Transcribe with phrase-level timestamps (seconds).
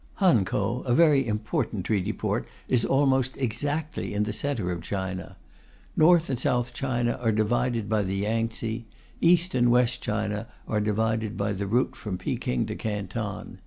[0.15, 5.37] Hankow, a very important Treaty Port, is almost exactly in the centre of China.
[5.95, 8.87] North and South China are divided by the Yangtze;
[9.21, 13.59] East and West China are divided by the route from Peking to Canton.